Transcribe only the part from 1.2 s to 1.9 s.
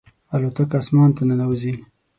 ننوځي.